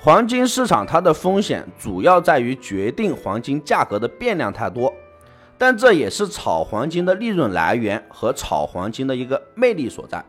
[0.00, 4.94] 黄金市场它的风险主要在于决定黄金价格的变量太多，
[5.58, 10.24] 但这也是炒黄金的利润来源和炒黄金的一个魅力所在。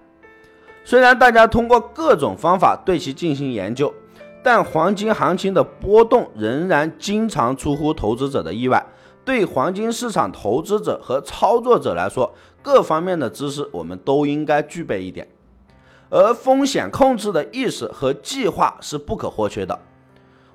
[0.84, 3.94] 虽然大家通过各种方法对其进行研究，
[4.42, 8.84] 但黄金行情的波动仍然经常出乎投资者的意外。
[9.23, 12.34] 对黄金市场投资者和操作者来说，
[12.64, 15.28] 各方面的知识我们都应该具备一点。
[16.09, 19.77] 而风险控制的意识和计划是不可或缺的。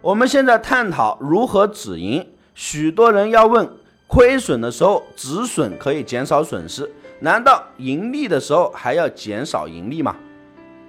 [0.00, 3.68] 我们现在探讨如何止盈，许多人要问：
[4.06, 10.14] 亏损的时候止损可以减少损失，难道盈利的时候还要减少盈利吗？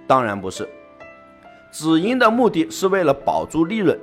[0.07, 0.67] 当然不是。
[1.71, 3.97] 止盈的目的是为了保住利润。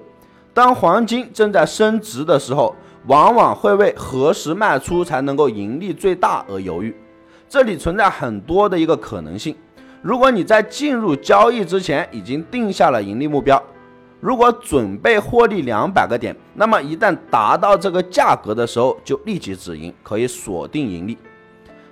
[0.54, 2.74] 当黄金正在升值的时候，
[3.06, 6.94] 往往会为何时卖出才能够盈利最大而犹豫。
[7.48, 9.56] 这里存在很多的一个可能性。
[10.02, 13.62] 如果你在进入交易之前已经定下了盈利目标，
[14.18, 21.16] 如果准备获利两百个点，那么一旦达到这个价格的时候，就立即止盈，可以锁定盈利。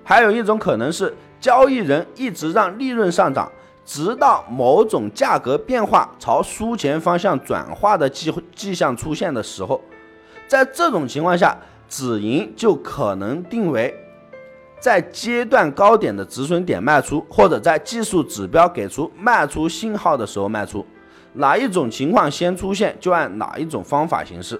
[0.03, 3.51] 还有一种可能是，交易人一直让利润上涨，
[3.85, 9.81] 直到某种价格变化朝输钱方向转化的迹迹象出现的时候，
[10.49, 11.57] 在这种情况下，
[11.89, 13.95] 止盈就可能定为。
[14.81, 20.85] 在阶段高点的止损点卖出，或者在技术指标给出卖出信号的时候卖出，
[21.35, 24.59] 哪一种情况先出现，就按哪一种方法行事。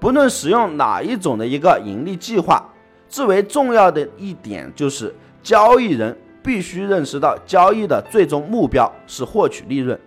[0.00, 2.62] 不论使用哪一种的一个盈利计划，
[3.08, 9.98] 最为重要的一点就是交易人必须认识到交易的最终目标是获取利润。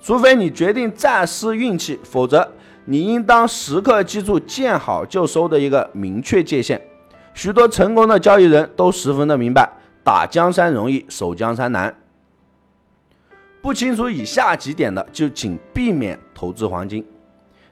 [0.00, 2.46] 除非你决定再试运气，否则
[2.84, 6.80] 你应当时刻记住见好就收的一个明确界限。
[7.34, 9.70] 许多成功的交易人都十分的明白，
[10.04, 11.94] 打江山容易守江山难。
[13.60, 17.06] 不清楚以下几点的，就请避免投资黄金。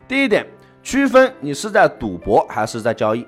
[0.07, 0.47] 第一点，
[0.83, 3.27] 区分你是在赌博还是在交易。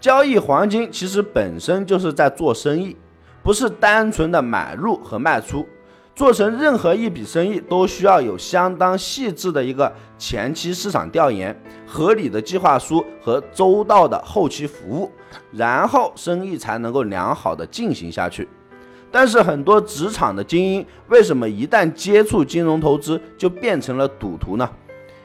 [0.00, 2.96] 交易黄金其实本身就是在做生意，
[3.42, 5.66] 不是单纯的买入和卖出。
[6.16, 11.54] 做成任何一笔生意都需要有相当细致的一个前期市场调研、
[11.86, 15.12] 合理的计划书和周到的后期服务，
[15.52, 18.48] 然后生意才能够良好的进行下去。
[19.12, 24.66] 但是很多职场的精英为什么一旦接触金融投资就变成了赌徒呢？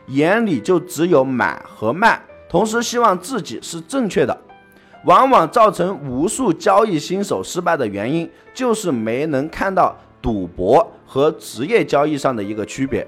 [0.07, 4.37] 眼里就只有买和卖，同时希望自己是正确的，
[5.05, 9.95] 往往造成无数交易新手失败的原因就是没能看到。
[10.21, 13.05] 赌博和职业交易上的一个区别。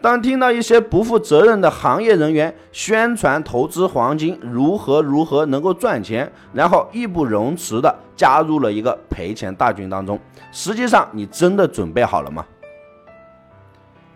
[0.00, 10.16] 当听到一些不负责任的行业人员宣传投资黄金如何如何能够赚钱，然后义不容辞的加入了一个赔钱大军当中，
[10.52, 12.46] 实际上你真的准备好了吗？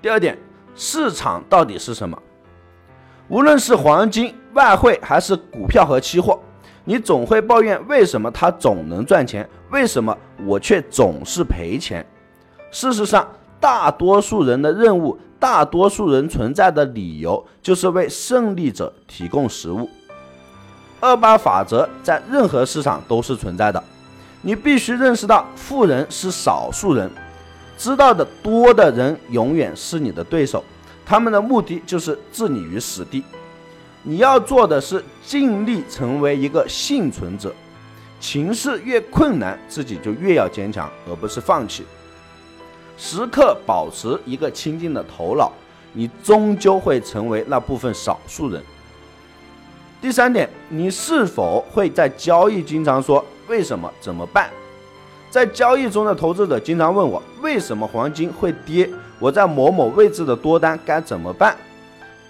[0.00, 0.38] 第二点，
[0.76, 2.16] 市场到底是什么？
[3.28, 6.38] 无论是黄金、外汇还是股票和期货。
[6.84, 12.04] 你总会抱怨为什么他总能赚钱，为什么我却总是赔钱？
[12.70, 13.28] 事实上，
[13.60, 19.88] 大多数人的任务，大多数人存在的理由，就是为胜利者提供食物。
[21.00, 23.82] 二八法则在任何市场都是存在的。
[24.40, 27.10] 你必须认识到，富人是少数人，
[27.78, 30.64] 知道的多的人永远是你的对手，
[31.06, 33.22] 他们的目的就是置你于死地。
[34.02, 37.54] 你要做的是尽力成为一个幸存者，
[38.20, 41.84] 情势越困难，自己就越要坚强，而不是放弃。
[42.98, 45.52] 时刻保持一个清静的头脑，
[45.92, 48.62] 你终究会成为那部分少数人。
[50.00, 54.50] 第三点，你是否会在交易经常说为什么怎么办？
[55.30, 58.90] 在交易中的投资者经常问我，为什么黄金会跌？
[59.18, 61.56] 我在某某位置的多单该怎么办？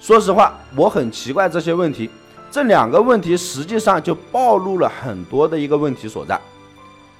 [0.01, 2.09] 说实话，我很奇怪这些问题。
[2.53, 6.39] 这两个问题实际上就暴露了很多的一个问题所在。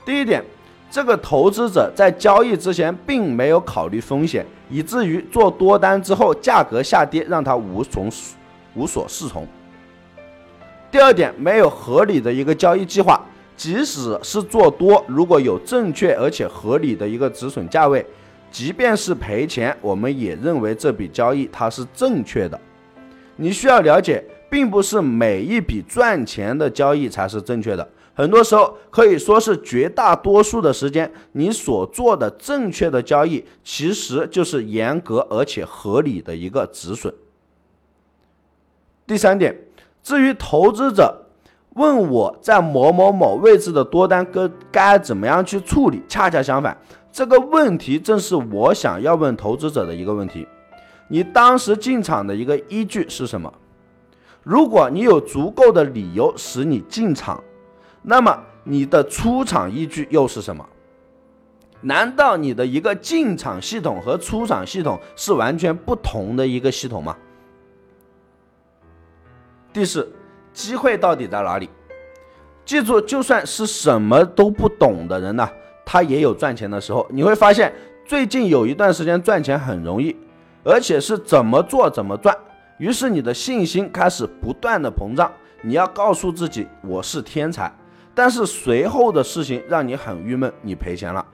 [0.05, 0.45] 第一点，
[0.91, 8.13] 这个投资者在交易之前并没有考虑风险，以至于做多单之后价格下跌让他无从
[8.75, 9.49] 无所适从。
[10.91, 13.19] 第二点，没有合理的一个交易计划，
[13.57, 18.05] 即使是做多，如果有正确而且合理的一个止损价位，
[18.51, 22.61] 即便是赔钱，我们也认为这笔交易它是正确的。
[23.37, 27.89] 你需要了解，并不是每一笔赚钱的交易才是正确的。
[28.13, 37.15] 很多时候可以说是绝大多数的时间，你所做的正确的交易，其实就是严格而且合理的一个止损。
[39.07, 39.57] 第三点，
[40.03, 41.25] 至于投资者
[41.71, 46.77] 问我在某某某位置的多单该该怎么样去处理，恰恰相反，
[47.11, 50.47] 这个问题正是我想要问投资者的一个问题。
[51.09, 53.51] 你当时进场的一个依据是什么？
[54.43, 57.43] 如果你有足够的理由使你进场，
[58.03, 60.67] 那么你的出场依据又是什么？
[61.81, 67.17] 难道你的一个进场系统和出场系统是完全不同的一个系统吗？
[69.73, 70.13] 第四，
[70.53, 71.69] 机会到底在哪里？
[72.65, 75.49] 记住，就算是什么都不懂的人呢，
[75.85, 77.07] 他也有赚钱的时候。
[77.11, 77.73] 你会发现，
[78.05, 80.17] 最近有一段时间赚钱很容易。
[80.65, 82.33] 而且是怎么做怎么赚，
[82.83, 85.31] 于是你的信心开始不断的膨胀。
[85.61, 87.73] 你要告诉自己我是天才，
[88.13, 91.25] 但是随后的事情让你很郁闷，你赔钱了。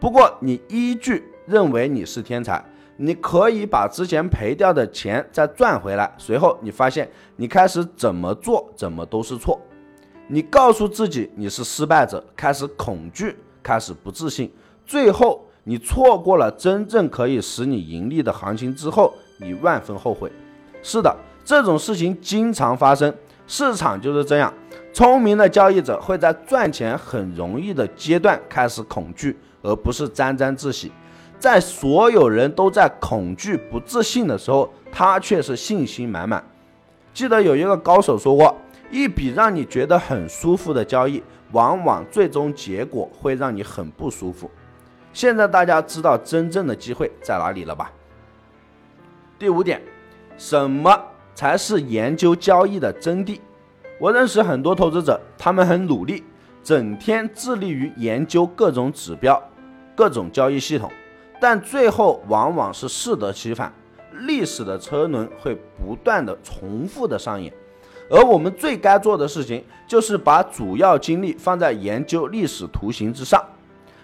[0.00, 2.60] 不过你依据认为你是天才，
[2.96, 6.12] 你可以把之前赔掉的钱再赚回来。
[6.18, 9.60] 随后你发现你开始怎么做怎么都是错，
[10.26, 14.52] 你告诉自己你是失败者，开始恐惧，开始不自信，
[14.84, 15.44] 最后。
[15.68, 20.30] 你错过了真正可以使你盈利的行情之后，你万分后悔。
[20.88, 21.12] 是的，
[21.44, 23.12] 这种事情经常发生，
[23.48, 24.54] 市场就是这样。
[24.92, 30.92] 聪明的交易者会在赚钱很容易的阶段开始恐惧，而不是沾沾自喜。
[31.40, 36.42] 在所有人都在恐惧、不自信的时候，他却是信心满满。
[37.12, 38.56] 记得有一个高手说过，
[38.88, 44.48] 一笔让你觉得很舒服的交易，往往最终结果会让你很不舒服。
[45.12, 47.90] 现在大家知道真正的机会在哪里了吧？
[49.36, 49.82] 第五点，
[50.36, 50.98] 什么
[51.34, 53.38] 才是研究交易的真谛？
[53.98, 56.22] 我认识很多投资者，他们很努力，
[56.62, 59.42] 整天致力于研究各种指标、
[59.94, 60.90] 各种交易系统，
[61.40, 63.72] 但最后往往是适得其反，
[64.26, 67.52] 历史的车轮会不断的重复的上演。
[68.10, 73.42] 而我们最该做的事情，就是把主要精力放在研究历史图形之上。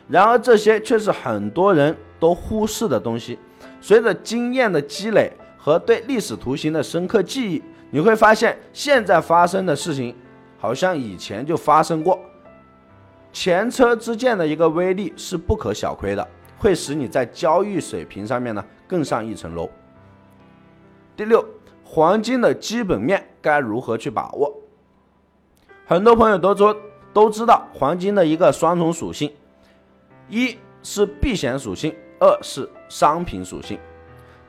[0.09, 3.39] 然而，这些却是很多人都忽视的东西。
[3.81, 5.31] 随着经验的积累
[5.65, 10.13] 和对历史图形的深刻记忆，你会发现现在发生的事情
[10.59, 12.19] 好像以前就发生过。
[13.33, 16.29] 前车之鉴的一个威力是不可小窥的，
[16.59, 19.71] 会使你在交易水平上面呢更上一层楼。
[21.17, 21.47] 第六，
[21.85, 24.53] 黄金的基本面该如何去把握？
[25.87, 26.77] 很多朋友都说
[27.13, 29.33] 都知道黄金的一个双重属性。
[30.29, 33.79] 一是避险属性，二是商品属性。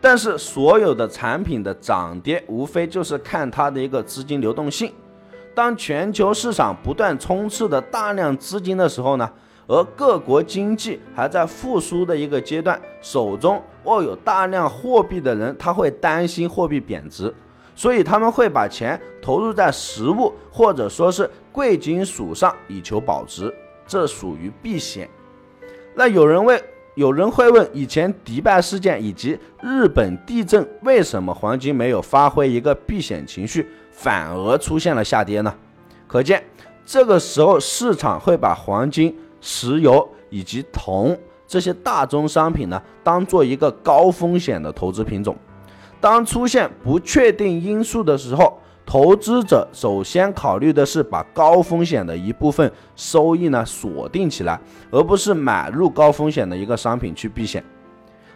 [0.04, 4.92] 但是所有的产品的涨跌，无非就是看它的一个资金流动性。
[5.56, 9.32] 当全球市场不断充斥的大量资金的时候呢，
[9.66, 17.34] 而各国经济还在复苏的一个阶段，手中握有大量货币的人，他会担心货币贬值，
[17.74, 23.54] 所以他们会把钱投入在实物或者说是贵金属上，以求保值，
[23.88, 25.10] 这属于避险。
[25.96, 26.62] 那有人问，
[26.96, 35.54] 有人会问，以前迪拜事件以及日本地震，为什么黄金没有发挥一个避险情绪，反而出现了下跌呢？
[36.08, 36.44] 可见，
[36.86, 45.36] 这个时候市场会把黄金、石油以及铜这些大宗商品呢，当做一个高风险的投资品种。
[46.00, 54.60] 当出现不确定因素的时候，投资者首先考虑的是把高风险的一部分收益呢锁定起来，
[54.92, 57.64] 而不是买入高风险的一个商品去避险。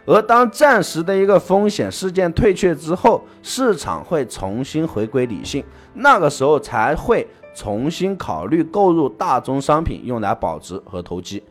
[0.06, 5.62] 而当暂时的一个风险事件退却之后，市场会重新回归理性，
[5.92, 11.42] 那个时候才会重新考虑购入大宗商品用来保值和投机。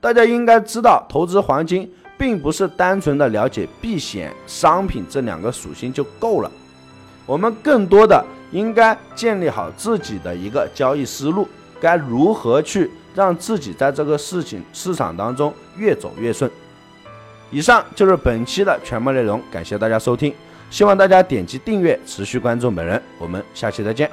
[0.00, 6.50] 大家应该知道，投资黄金并不是单纯的了解避险商品这两个属性就够了，
[7.26, 8.24] 我们更多的。
[8.50, 11.48] 应该建立好自己的一个交易思路，
[11.80, 16.50] 该如何去让自己在这个事情市场当中越走越顺。
[17.50, 20.34] 以上就是本期的全部内容，感谢大家收听，
[20.70, 24.10] 希望大家点击订阅，持续关注本人，我们下期再见。